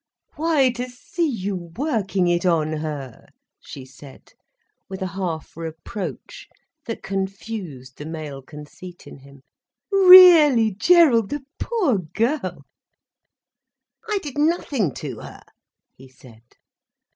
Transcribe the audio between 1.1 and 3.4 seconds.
you working it on her,"